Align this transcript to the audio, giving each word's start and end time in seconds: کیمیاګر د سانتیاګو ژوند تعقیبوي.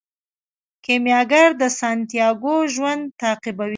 کیمیاګر 0.85 1.47
د 1.61 1.63
سانتیاګو 1.79 2.55
ژوند 2.73 3.01
تعقیبوي. 3.21 3.69